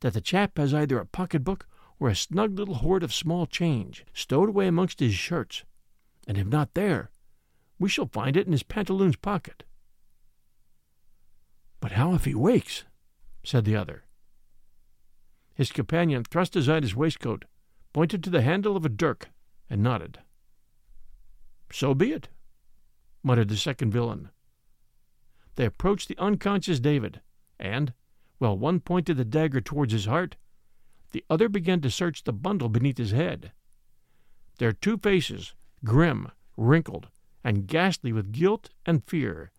that 0.00 0.12
the 0.12 0.20
chap 0.20 0.58
has 0.58 0.74
either 0.74 0.98
a 0.98 1.06
pocketbook 1.06 1.66
or 2.00 2.08
a 2.08 2.16
snug 2.16 2.58
little 2.58 2.76
hoard 2.76 3.02
of 3.02 3.12
small 3.12 3.46
change 3.46 4.06
stowed 4.14 4.48
away 4.48 4.66
amongst 4.66 5.00
his 5.00 5.14
shirts, 5.14 5.64
and 6.26 6.38
if 6.38 6.46
not 6.46 6.72
there, 6.72 7.10
we 7.78 7.88
shall 7.88 8.06
find 8.06 8.36
it 8.36 8.46
in 8.46 8.52
his 8.52 8.62
pantaloons 8.62 9.16
pocket. 9.16 9.62
But 11.78 11.92
how 11.92 12.14
if 12.14 12.24
he 12.24 12.34
wakes? 12.34 12.84
said 13.44 13.64
the 13.64 13.76
other. 13.76 14.04
His 15.54 15.72
companion 15.72 16.24
thrust 16.24 16.56
aside 16.56 16.82
his 16.82 16.96
waistcoat, 16.96 17.44
pointed 17.92 18.24
to 18.24 18.30
the 18.30 18.42
handle 18.42 18.76
of 18.76 18.84
a 18.84 18.88
dirk, 18.88 19.30
and 19.68 19.82
nodded. 19.82 20.18
So 21.70 21.94
be 21.94 22.12
it, 22.12 22.28
muttered 23.22 23.48
the 23.48 23.56
second 23.56 23.92
villain. 23.92 24.30
They 25.56 25.66
approached 25.66 26.08
the 26.08 26.18
unconscious 26.18 26.80
David, 26.80 27.20
and, 27.58 27.92
while 28.38 28.56
one 28.56 28.80
pointed 28.80 29.16
the 29.18 29.24
dagger 29.24 29.60
towards 29.60 29.92
his 29.92 30.06
heart, 30.06 30.36
the 31.10 31.24
other 31.28 31.48
began 31.48 31.80
to 31.80 31.90
search 31.90 32.24
the 32.24 32.32
bundle 32.32 32.68
beneath 32.68 32.98
his 32.98 33.10
head. 33.10 33.52
Their 34.58 34.72
two 34.72 34.98
faces, 34.98 35.54
grim, 35.84 36.30
wrinkled, 36.56 37.08
and 37.42 37.66
ghastly 37.66 38.12
with 38.12 38.32
guilt 38.32 38.70
and 38.84 39.04
fear, 39.04 39.50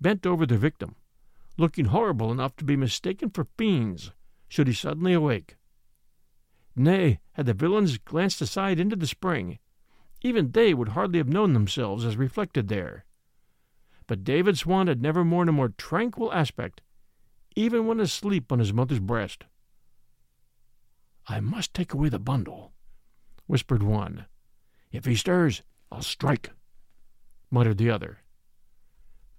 bent 0.00 0.26
over 0.26 0.46
their 0.46 0.58
victim, 0.58 0.96
looking 1.56 1.86
horrible 1.86 2.30
enough 2.30 2.56
to 2.56 2.64
be 2.64 2.76
mistaken 2.76 3.30
for 3.30 3.46
fiends 3.56 4.12
should 4.48 4.66
he 4.66 4.74
suddenly 4.74 5.12
awake. 5.12 5.56
Nay, 6.76 7.20
had 7.32 7.46
the 7.46 7.54
villains 7.54 7.98
glanced 7.98 8.40
aside 8.40 8.78
into 8.78 8.96
the 8.96 9.06
spring, 9.06 9.58
even 10.22 10.50
they 10.50 10.74
would 10.74 10.88
hardly 10.88 11.18
have 11.18 11.28
known 11.28 11.52
themselves 11.52 12.04
as 12.04 12.16
reflected 12.16 12.68
there. 12.68 13.04
But 14.06 14.24
David 14.24 14.58
Swan 14.58 14.86
had 14.86 15.00
never 15.00 15.22
worn 15.22 15.48
a 15.48 15.52
more 15.52 15.68
tranquil 15.70 16.32
aspect, 16.32 16.82
even 17.56 17.86
when 17.86 18.00
asleep 18.00 18.50
on 18.52 18.58
his 18.58 18.72
mother's 18.72 19.00
breast. 19.00 19.44
I 21.30 21.38
must 21.38 21.72
take 21.72 21.94
away 21.94 22.08
the 22.08 22.18
bundle, 22.18 22.72
whispered 23.46 23.84
one. 23.84 24.26
If 24.90 25.04
he 25.04 25.14
stirs, 25.14 25.62
I'll 25.92 26.02
strike, 26.02 26.50
muttered 27.52 27.78
the 27.78 27.88
other. 27.88 28.18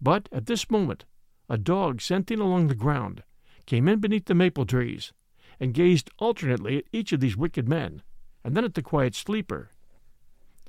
But 0.01 0.29
at 0.31 0.45
this 0.45 0.71
moment 0.71 1.03
a 1.49 1.57
dog 1.57 1.99
scenting 1.99 2.39
along 2.39 2.67
the 2.67 2.75
ground 2.75 3.23
came 3.65 3.89
in 3.89 3.99
beneath 3.99 4.23
the 4.23 4.33
maple 4.33 4.65
trees 4.65 5.11
and 5.59 5.73
gazed 5.73 6.09
alternately 6.17 6.77
at 6.77 6.85
each 6.93 7.11
of 7.11 7.19
these 7.19 7.35
wicked 7.35 7.67
men, 7.67 8.03
and 8.41 8.55
then 8.55 8.63
at 8.63 8.75
the 8.75 8.81
quiet 8.81 9.13
sleeper. 9.13 9.69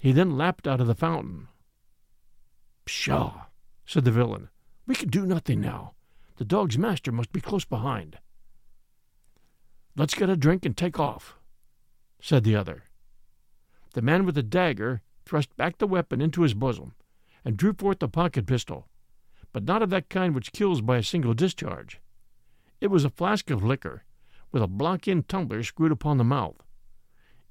He 0.01 0.11
then 0.11 0.37
lapped 0.37 0.67
out 0.67 0.81
of 0.81 0.89
the 0.89 0.95
fountain. 0.97 1.47
Pshaw! 2.85 3.47
said 3.87 4.05
the 4.05 4.11
villain. 4.11 4.49
We 4.89 4.97
can 4.97 5.09
do 5.09 5.25
nothing 5.25 5.61
now. 5.61 5.95
The 6.39 6.45
dog's 6.45 6.77
master 6.77 7.13
must 7.13 7.33
be 7.33 7.41
close 7.41 7.65
behind. 7.65 8.19
Let's 9.95 10.15
get 10.15 10.31
a 10.31 10.37
drink 10.37 10.65
and 10.65 10.75
take 10.75 10.99
off, 10.99 11.37
said 12.21 12.45
the 12.45 12.57
other. 12.57 12.85
The 13.93 14.01
man 14.01 14.25
with 14.25 14.35
the 14.35 14.43
dagger 14.43 15.03
thrust 15.27 15.55
back 15.57 15.77
the 15.77 15.87
weapon 15.87 16.23
into 16.23 16.43
his 16.43 16.55
bosom, 16.55 16.95
and 17.45 17.57
drew 17.57 17.75
forth 17.75 17.99
the 17.99 18.09
pocket 18.09 18.47
pistol, 18.47 18.89
but 19.53 19.65
not 19.65 19.83
of 19.83 19.91
that 19.91 20.09
kind 20.09 20.35
which 20.35 20.53
kills 20.53 20.81
by 20.81 20.97
a 20.97 21.03
single 21.03 21.35
discharge. 21.35 22.01
It 22.81 22.87
was 22.87 23.05
a 23.05 23.11
flask 23.11 23.51
of 23.51 23.63
liquor, 23.63 24.05
with 24.51 24.63
a 24.63 24.67
block 24.67 25.03
tin 25.03 25.25
tumbler 25.25 25.63
screwed 25.63 25.93
upon 25.93 26.17
the 26.17 26.25
mouth. 26.25 26.63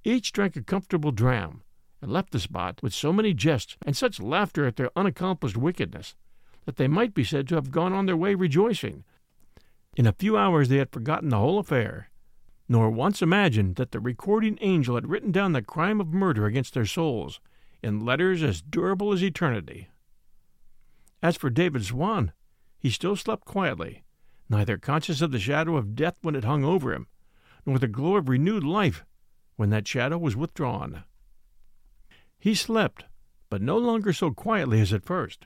Each 0.03 0.31
drank 0.31 0.55
a 0.55 0.63
comfortable 0.63 1.11
dram, 1.11 1.61
and 2.01 2.11
left 2.11 2.31
the 2.31 2.39
spot 2.39 2.81
with 2.81 2.93
so 2.93 3.13
many 3.13 3.35
jests 3.35 3.77
and 3.85 3.95
such 3.95 4.19
laughter 4.19 4.65
at 4.65 4.77
their 4.77 4.89
unaccomplished 4.95 5.57
wickedness 5.57 6.15
that 6.65 6.77
they 6.77 6.87
might 6.87 7.13
be 7.13 7.23
said 7.23 7.47
to 7.47 7.55
have 7.55 7.69
gone 7.69 7.93
on 7.93 8.07
their 8.07 8.17
way 8.17 8.33
rejoicing. 8.33 9.03
In 9.95 10.07
a 10.07 10.13
few 10.13 10.37
hours 10.37 10.69
they 10.69 10.77
had 10.77 10.91
forgotten 10.91 11.29
the 11.29 11.37
whole 11.37 11.59
affair, 11.59 12.09
nor 12.71 12.89
once 12.89 13.21
imagined 13.21 13.75
that 13.75 13.91
the 13.91 13.99
recording 13.99 14.57
angel 14.61 14.95
had 14.95 15.09
written 15.09 15.29
down 15.29 15.51
the 15.51 15.61
crime 15.61 15.99
of 15.99 16.13
murder 16.13 16.45
against 16.45 16.73
their 16.73 16.85
souls 16.85 17.41
in 17.83 18.05
letters 18.05 18.41
as 18.41 18.61
durable 18.61 19.11
as 19.11 19.21
eternity. 19.21 19.89
As 21.21 21.35
for 21.35 21.49
David 21.49 21.83
Swan, 21.83 22.31
he 22.79 22.89
still 22.89 23.17
slept 23.17 23.43
quietly, 23.43 24.05
neither 24.47 24.77
conscious 24.77 25.19
of 25.19 25.33
the 25.33 25.37
shadow 25.37 25.75
of 25.75 25.97
death 25.97 26.17
when 26.21 26.33
it 26.33 26.45
hung 26.45 26.63
over 26.63 26.93
him, 26.93 27.07
nor 27.65 27.77
the 27.77 27.89
glow 27.89 28.15
of 28.15 28.29
renewed 28.29 28.63
life 28.63 29.03
when 29.57 29.69
that 29.71 29.85
shadow 29.85 30.17
was 30.17 30.37
withdrawn. 30.37 31.03
He 32.39 32.55
slept, 32.55 33.03
but 33.49 33.61
no 33.61 33.77
longer 33.77 34.13
so 34.13 34.31
quietly 34.31 34.79
as 34.79 34.93
at 34.93 35.03
first. 35.03 35.45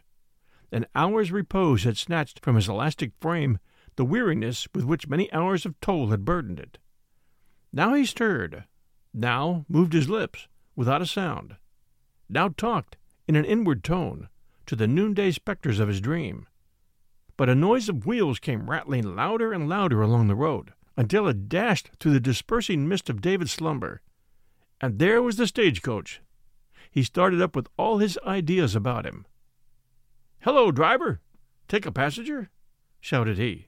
An 0.71 0.85
hour's 0.93 1.31
repose 1.31 1.85
had 1.85 1.97
snatched 1.97 2.41
from 2.41 2.55
his 2.55 2.69
elastic 2.69 3.13
frame 3.19 3.57
the 3.95 4.05
weariness 4.05 4.67
with 4.75 4.85
which 4.85 5.07
many 5.07 5.33
hours 5.33 5.65
of 5.65 5.81
toil 5.81 6.09
had 6.09 6.23
burdened 6.23 6.59
it. 6.59 6.77
Now 7.75 7.93
he 7.93 8.05
stirred, 8.05 8.63
now 9.13 9.65
moved 9.67 9.91
his 9.91 10.07
lips 10.07 10.47
without 10.77 11.01
a 11.01 11.05
sound, 11.05 11.57
now 12.29 12.47
talked 12.47 12.95
in 13.27 13.35
an 13.35 13.43
inward 13.43 13.83
tone 13.83 14.29
to 14.67 14.77
the 14.77 14.87
noonday 14.87 15.31
spectres 15.31 15.77
of 15.81 15.89
his 15.89 15.99
dream. 15.99 16.47
But 17.35 17.49
a 17.49 17.53
noise 17.53 17.89
of 17.89 18.05
wheels 18.05 18.39
came 18.39 18.69
rattling 18.69 19.13
louder 19.17 19.51
and 19.51 19.67
louder 19.67 20.01
along 20.01 20.29
the 20.29 20.35
road, 20.35 20.71
until 20.95 21.27
it 21.27 21.49
dashed 21.49 21.89
through 21.99 22.13
the 22.13 22.21
dispersing 22.21 22.87
mist 22.87 23.09
of 23.09 23.19
David's 23.19 23.51
slumber. 23.51 24.01
And 24.79 24.97
there 24.97 25.21
was 25.21 25.35
the 25.35 25.45
stagecoach. 25.45 26.21
He 26.89 27.03
started 27.03 27.41
up 27.41 27.57
with 27.57 27.67
all 27.75 27.97
his 27.97 28.17
ideas 28.25 28.73
about 28.73 29.05
him. 29.05 29.25
Hello, 30.39 30.71
driver! 30.71 31.19
Take 31.67 31.85
a 31.85 31.91
passenger? 31.91 32.51
shouted 33.01 33.37
he. 33.37 33.67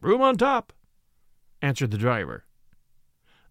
Room 0.00 0.22
on 0.22 0.36
top, 0.36 0.72
answered 1.60 1.90
the 1.90 1.98
driver. 1.98 2.44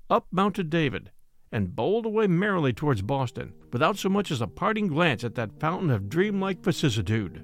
Up 0.10 0.28
mounted 0.32 0.70
David, 0.70 1.12
and 1.52 1.76
bowled 1.76 2.06
away 2.06 2.28
merrily 2.28 2.74
towards 2.74 3.02
Boston, 3.02 3.54
without 3.72 3.98
so 3.98 4.10
much 4.10 4.32
as 4.32 4.42
a 4.42 4.48
parting 4.48 4.88
glance 4.88 5.24
at 5.24 5.36
that 5.36 5.60
fountain 5.60 5.90
of 5.90 6.10
dreamlike 6.10 6.64
vicissitude. 6.64 7.44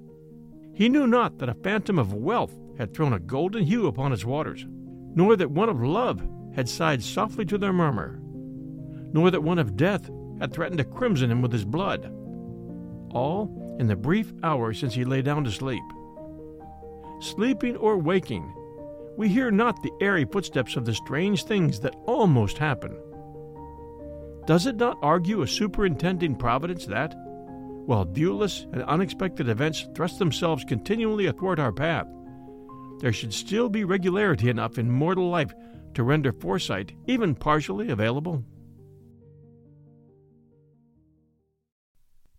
He 0.73 0.89
knew 0.89 1.07
not 1.07 1.37
that 1.39 1.49
a 1.49 1.53
phantom 1.53 1.97
of 1.97 2.13
wealth 2.13 2.55
had 2.77 2.93
thrown 2.93 3.13
a 3.13 3.19
golden 3.19 3.63
hue 3.63 3.87
upon 3.87 4.13
its 4.13 4.25
waters, 4.25 4.65
nor 4.67 5.35
that 5.35 5.51
one 5.51 5.69
of 5.69 5.81
love 5.81 6.21
had 6.55 6.67
sighed 6.67 7.03
softly 7.03 7.45
to 7.45 7.57
their 7.57 7.73
murmur, 7.73 8.19
nor 9.13 9.31
that 9.31 9.43
one 9.43 9.59
of 9.59 9.77
death 9.77 10.09
had 10.39 10.53
threatened 10.53 10.79
to 10.79 10.83
crimson 10.83 11.31
him 11.31 11.41
with 11.41 11.51
his 11.51 11.65
blood. 11.65 12.05
All 13.11 13.77
in 13.79 13.87
the 13.87 13.95
brief 13.95 14.33
hour 14.43 14.73
since 14.73 14.93
he 14.93 15.05
lay 15.05 15.21
down 15.21 15.43
to 15.43 15.51
sleep. 15.51 15.83
Sleeping 17.19 17.75
or 17.77 17.97
waking, 17.97 18.53
we 19.19 19.27
hear 19.27 19.51
not 19.51 19.83
the 19.83 19.91
airy 19.99 20.23
footsteps 20.23 20.77
of 20.77 20.85
the 20.85 20.93
strange 20.93 21.43
things 21.43 21.81
that 21.81 21.93
almost 22.05 22.57
happen. 22.57 22.97
Does 24.47 24.65
it 24.65 24.77
not 24.77 24.97
argue 25.01 25.41
a 25.41 25.47
superintending 25.47 26.38
providence 26.38 26.85
that, 26.85 27.13
while 27.85 28.05
viewless 28.05 28.63
and 28.71 28.81
unexpected 28.83 29.49
events 29.49 29.89
thrust 29.93 30.19
themselves 30.19 30.63
continually 30.63 31.25
athwart 31.25 31.60
our 31.60 31.73
path, 31.73 32.08
there 33.01 33.12
should 33.12 33.34
still 33.34 33.67
be 33.67 33.84
regularity 33.84 34.49
enough 34.49 34.77
in 34.77 34.89
mortal 34.89 35.29
life 35.29 35.53
to 35.95 36.03
render 36.03 36.32
foresight, 36.32 36.93
even 37.05 37.36
partially, 37.36 37.89
available? 37.89 38.45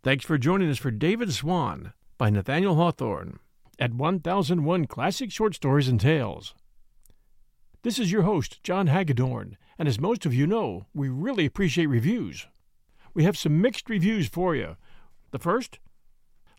Thanks 0.02 0.24
for 0.24 0.38
joining 0.38 0.70
us 0.70 0.78
for 0.78 0.90
David 0.90 1.30
Swan 1.34 1.92
by 2.16 2.30
Nathaniel 2.30 2.76
Hawthorne 2.76 3.38
at 3.78 3.92
1001 3.92 4.86
Classic 4.86 5.30
Short 5.30 5.54
Stories 5.54 5.86
and 5.86 6.00
Tales. 6.00 6.54
This 7.82 7.98
is 7.98 8.12
your 8.12 8.22
host, 8.22 8.62
John 8.62 8.88
Hagedorn, 8.88 9.56
and 9.78 9.88
as 9.88 9.98
most 9.98 10.26
of 10.26 10.34
you 10.34 10.46
know, 10.46 10.86
we 10.92 11.08
really 11.08 11.46
appreciate 11.46 11.86
reviews. 11.86 12.46
We 13.14 13.24
have 13.24 13.38
some 13.38 13.62
mixed 13.62 13.88
reviews 13.88 14.28
for 14.28 14.54
you. 14.54 14.76
The 15.30 15.38
first, 15.38 15.78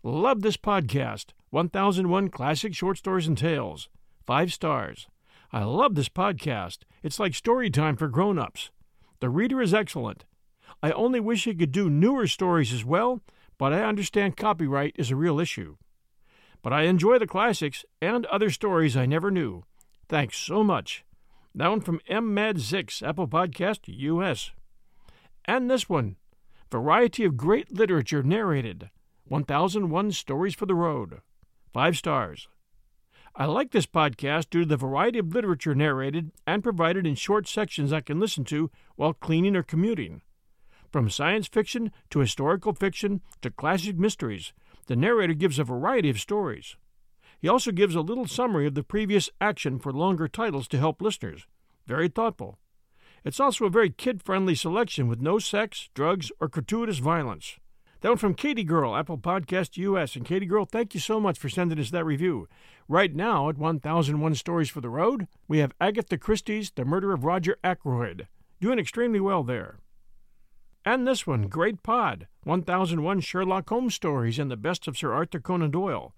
Love 0.02 0.42
this 0.42 0.56
podcast, 0.56 1.26
1001 1.50 2.28
Classic 2.30 2.74
Short 2.74 2.98
Stories 2.98 3.28
and 3.28 3.38
Tales. 3.38 3.88
Five 4.26 4.52
stars. 4.52 5.06
I 5.52 5.62
love 5.62 5.94
this 5.94 6.08
podcast. 6.08 6.78
It's 7.04 7.20
like 7.20 7.36
story 7.36 7.70
time 7.70 7.94
for 7.94 8.08
grown 8.08 8.36
ups. 8.36 8.72
The 9.20 9.30
reader 9.30 9.62
is 9.62 9.72
excellent. 9.72 10.24
I 10.82 10.90
only 10.90 11.20
wish 11.20 11.44
he 11.44 11.54
could 11.54 11.70
do 11.70 11.88
newer 11.88 12.26
stories 12.26 12.72
as 12.72 12.84
well, 12.84 13.20
but 13.58 13.72
I 13.72 13.84
understand 13.84 14.36
copyright 14.36 14.96
is 14.98 15.12
a 15.12 15.16
real 15.16 15.38
issue. 15.38 15.76
But 16.62 16.72
I 16.72 16.82
enjoy 16.82 17.20
the 17.20 17.28
classics 17.28 17.84
and 18.00 18.26
other 18.26 18.50
stories 18.50 18.96
I 18.96 19.06
never 19.06 19.30
knew. 19.30 19.62
Thanks 20.08 20.36
so 20.36 20.64
much. 20.64 21.04
Down 21.54 21.82
from 21.82 22.00
M. 22.08 22.32
Mad 22.32 22.56
Zix, 22.56 23.06
Apple 23.06 23.28
Podcast, 23.28 23.80
U.S. 23.86 24.52
And 25.44 25.70
this 25.70 25.86
one, 25.86 26.16
Variety 26.70 27.24
of 27.24 27.36
Great 27.36 27.70
Literature 27.70 28.22
Narrated, 28.22 28.88
1001 29.28 30.12
Stories 30.12 30.54
for 30.54 30.64
the 30.64 30.74
Road. 30.74 31.20
Five 31.74 31.98
stars. 31.98 32.48
I 33.36 33.44
like 33.44 33.70
this 33.70 33.86
podcast 33.86 34.48
due 34.48 34.60
to 34.60 34.66
the 34.66 34.76
variety 34.78 35.18
of 35.18 35.34
literature 35.34 35.74
narrated 35.74 36.32
and 36.46 36.62
provided 36.62 37.06
in 37.06 37.14
short 37.16 37.46
sections 37.46 37.92
I 37.92 38.00
can 38.00 38.18
listen 38.18 38.44
to 38.44 38.70
while 38.96 39.12
cleaning 39.12 39.54
or 39.54 39.62
commuting. 39.62 40.22
From 40.90 41.10
science 41.10 41.48
fiction 41.48 41.92
to 42.10 42.20
historical 42.20 42.74
fiction 42.74 43.20
to 43.42 43.50
classic 43.50 43.98
mysteries, 43.98 44.54
the 44.86 44.96
narrator 44.96 45.34
gives 45.34 45.58
a 45.58 45.64
variety 45.64 46.08
of 46.08 46.20
stories. 46.20 46.76
He 47.42 47.48
also 47.48 47.72
gives 47.72 47.96
a 47.96 48.00
little 48.00 48.28
summary 48.28 48.68
of 48.68 48.76
the 48.76 48.84
previous 48.84 49.28
action 49.40 49.80
for 49.80 49.92
longer 49.92 50.28
titles 50.28 50.68
to 50.68 50.78
help 50.78 51.02
listeners. 51.02 51.44
Very 51.88 52.06
thoughtful. 52.06 52.60
It's 53.24 53.40
also 53.40 53.64
a 53.64 53.70
very 53.70 53.90
kid 53.90 54.22
friendly 54.22 54.54
selection 54.54 55.08
with 55.08 55.20
no 55.20 55.40
sex, 55.40 55.90
drugs, 55.92 56.30
or 56.38 56.46
gratuitous 56.46 56.98
violence. 56.98 57.56
That 58.00 58.10
one 58.10 58.18
from 58.18 58.34
Katie 58.34 58.62
Girl, 58.62 58.94
Apple 58.94 59.18
Podcast 59.18 59.76
US. 59.76 60.14
And 60.14 60.24
Katie 60.24 60.46
Girl, 60.46 60.64
thank 60.64 60.94
you 60.94 61.00
so 61.00 61.18
much 61.18 61.36
for 61.36 61.48
sending 61.48 61.80
us 61.80 61.90
that 61.90 62.04
review. 62.04 62.46
Right 62.86 63.12
now, 63.12 63.48
at 63.48 63.58
1001 63.58 64.36
Stories 64.36 64.70
for 64.70 64.80
the 64.80 64.88
Road, 64.88 65.26
we 65.48 65.58
have 65.58 65.74
Agatha 65.80 66.18
Christie's 66.18 66.70
The 66.70 66.84
Murder 66.84 67.12
of 67.12 67.24
Roger 67.24 67.56
Ackroyd. 67.64 68.28
Doing 68.60 68.78
extremely 68.78 69.18
well 69.18 69.42
there. 69.42 69.78
And 70.84 71.08
this 71.08 71.26
one, 71.26 71.48
Great 71.48 71.82
Pod 71.82 72.28
1001 72.44 73.18
Sherlock 73.20 73.68
Holmes 73.68 73.96
Stories 73.96 74.38
and 74.38 74.48
the 74.48 74.56
Best 74.56 74.86
of 74.86 74.96
Sir 74.96 75.12
Arthur 75.12 75.40
Conan 75.40 75.72
Doyle. 75.72 76.14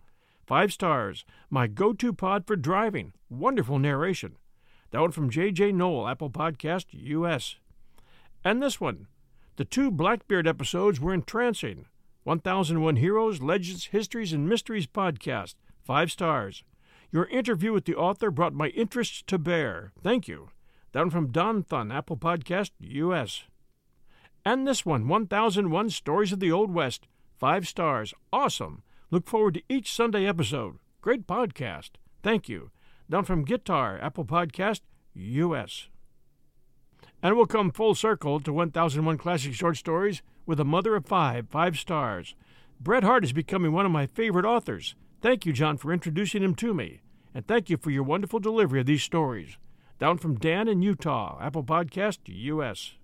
Five 0.46 0.72
stars. 0.72 1.24
My 1.50 1.66
go 1.66 1.92
to 1.94 2.12
pod 2.12 2.46
for 2.46 2.56
driving. 2.56 3.12
Wonderful 3.30 3.78
narration. 3.78 4.36
That 4.90 5.00
one 5.00 5.10
from 5.10 5.30
J.J. 5.30 5.72
Noel, 5.72 6.06
Apple 6.06 6.30
Podcast, 6.30 6.86
U.S. 6.90 7.56
And 8.44 8.62
this 8.62 8.80
one. 8.80 9.06
The 9.56 9.64
two 9.64 9.90
Blackbeard 9.90 10.46
episodes 10.46 11.00
were 11.00 11.14
entrancing. 11.14 11.86
1001 12.24 12.96
Heroes, 12.96 13.40
Legends, 13.40 13.86
Histories, 13.86 14.32
and 14.32 14.48
Mysteries 14.48 14.86
podcast. 14.86 15.54
Five 15.82 16.10
stars. 16.10 16.64
Your 17.12 17.26
interview 17.26 17.72
with 17.72 17.84
the 17.84 17.94
author 17.94 18.30
brought 18.30 18.54
my 18.54 18.68
interests 18.68 19.22
to 19.26 19.38
bear. 19.38 19.92
Thank 20.02 20.26
you. 20.26 20.48
That 20.92 21.00
one 21.00 21.10
from 21.10 21.32
Don 21.32 21.62
Thun, 21.62 21.92
Apple 21.92 22.16
Podcast, 22.16 22.70
U.S. 22.80 23.44
And 24.44 24.66
this 24.66 24.84
one, 24.84 25.08
1001 25.08 25.90
Stories 25.90 26.32
of 26.32 26.40
the 26.40 26.52
Old 26.52 26.72
West. 26.72 27.06
Five 27.36 27.66
stars. 27.66 28.14
Awesome. 28.32 28.82
Look 29.14 29.28
forward 29.28 29.54
to 29.54 29.62
each 29.68 29.92
Sunday 29.92 30.26
episode. 30.26 30.78
Great 31.00 31.24
podcast. 31.28 31.90
Thank 32.24 32.48
you. 32.48 32.72
Down 33.08 33.24
from 33.24 33.44
Guitar, 33.44 33.96
Apple 34.02 34.24
Podcast, 34.24 34.80
U.S. 35.14 35.86
And 37.22 37.36
we'll 37.36 37.46
come 37.46 37.70
full 37.70 37.94
circle 37.94 38.40
to 38.40 38.52
1001 38.52 39.16
Classic 39.18 39.54
Short 39.54 39.76
Stories 39.76 40.22
with 40.46 40.58
a 40.58 40.64
mother 40.64 40.96
of 40.96 41.06
five, 41.06 41.46
five 41.48 41.78
stars. 41.78 42.34
Bret 42.80 43.04
Harte 43.04 43.22
is 43.22 43.32
becoming 43.32 43.70
one 43.70 43.86
of 43.86 43.92
my 43.92 44.06
favorite 44.06 44.44
authors. 44.44 44.96
Thank 45.22 45.46
you, 45.46 45.52
John, 45.52 45.76
for 45.76 45.92
introducing 45.92 46.42
him 46.42 46.56
to 46.56 46.74
me. 46.74 47.00
And 47.32 47.46
thank 47.46 47.70
you 47.70 47.76
for 47.76 47.90
your 47.90 48.02
wonderful 48.02 48.40
delivery 48.40 48.80
of 48.80 48.86
these 48.86 49.04
stories. 49.04 49.58
Down 50.00 50.18
from 50.18 50.40
Dan 50.40 50.66
in 50.66 50.82
Utah, 50.82 51.38
Apple 51.40 51.62
Podcast, 51.62 52.18
U.S. 52.26 52.94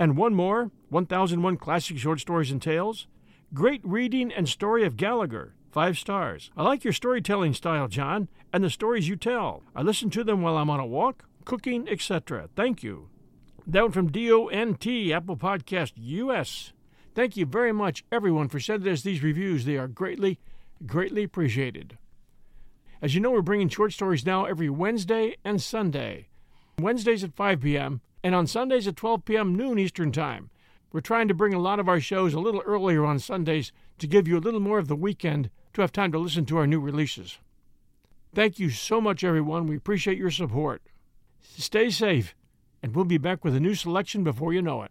And 0.00 0.16
one 0.16 0.34
more 0.34 0.72
1001 0.88 1.58
Classic 1.58 1.96
Short 1.96 2.18
Stories 2.18 2.50
and 2.50 2.60
Tales 2.60 3.06
Great 3.52 3.80
reading 3.82 4.30
and 4.32 4.48
story 4.48 4.84
of 4.84 4.96
Gallagher. 4.96 5.54
Five 5.72 5.98
stars. 5.98 6.52
I 6.56 6.62
like 6.62 6.84
your 6.84 6.92
storytelling 6.92 7.52
style, 7.52 7.88
John, 7.88 8.28
and 8.52 8.62
the 8.62 8.70
stories 8.70 9.08
you 9.08 9.16
tell. 9.16 9.64
I 9.74 9.82
listen 9.82 10.08
to 10.10 10.22
them 10.22 10.40
while 10.40 10.56
I'm 10.56 10.70
on 10.70 10.78
a 10.78 10.86
walk, 10.86 11.24
cooking, 11.44 11.88
etc. 11.88 12.48
Thank 12.54 12.84
you. 12.84 13.08
Down 13.68 13.90
from 13.90 14.12
DONT, 14.12 14.86
Apple 15.12 15.36
Podcast 15.36 15.94
US. 15.96 16.72
Thank 17.16 17.36
you 17.36 17.44
very 17.44 17.72
much, 17.72 18.04
everyone, 18.12 18.46
for 18.46 18.60
sending 18.60 18.92
us 18.92 19.02
these 19.02 19.24
reviews. 19.24 19.64
They 19.64 19.76
are 19.76 19.88
greatly, 19.88 20.38
greatly 20.86 21.24
appreciated. 21.24 21.98
As 23.02 23.16
you 23.16 23.20
know, 23.20 23.32
we're 23.32 23.42
bringing 23.42 23.68
short 23.68 23.92
stories 23.92 24.24
now 24.24 24.44
every 24.44 24.70
Wednesday 24.70 25.34
and 25.44 25.60
Sunday. 25.60 26.28
Wednesdays 26.78 27.24
at 27.24 27.34
5 27.34 27.62
p.m. 27.62 28.00
and 28.22 28.32
on 28.32 28.46
Sundays 28.46 28.86
at 28.86 28.94
12 28.94 29.24
p.m. 29.24 29.56
noon 29.56 29.76
Eastern 29.76 30.12
Time. 30.12 30.50
We're 30.92 31.00
trying 31.00 31.28
to 31.28 31.34
bring 31.34 31.54
a 31.54 31.58
lot 31.58 31.78
of 31.78 31.88
our 31.88 32.00
shows 32.00 32.34
a 32.34 32.40
little 32.40 32.62
earlier 32.66 33.04
on 33.04 33.18
Sundays 33.18 33.72
to 33.98 34.08
give 34.08 34.26
you 34.26 34.36
a 34.36 34.40
little 34.40 34.60
more 34.60 34.78
of 34.78 34.88
the 34.88 34.96
weekend 34.96 35.50
to 35.74 35.82
have 35.82 35.92
time 35.92 36.10
to 36.12 36.18
listen 36.18 36.44
to 36.46 36.56
our 36.56 36.66
new 36.66 36.80
releases. 36.80 37.38
Thank 38.34 38.58
you 38.58 38.70
so 38.70 39.00
much, 39.00 39.22
everyone. 39.22 39.66
We 39.66 39.76
appreciate 39.76 40.18
your 40.18 40.30
support. 40.30 40.82
Stay 41.40 41.90
safe, 41.90 42.34
and 42.82 42.94
we'll 42.94 43.04
be 43.04 43.18
back 43.18 43.44
with 43.44 43.54
a 43.54 43.60
new 43.60 43.74
selection 43.74 44.24
before 44.24 44.52
you 44.52 44.62
know 44.62 44.82
it. 44.82 44.90